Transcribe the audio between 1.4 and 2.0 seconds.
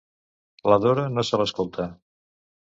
l'escolta.